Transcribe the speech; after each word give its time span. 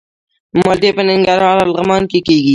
مالټې 0.61 0.89
په 0.97 1.01
ننګرهار 1.09 1.57
او 1.63 1.69
لغمان 1.71 2.03
کې 2.11 2.19
کیږي. 2.27 2.49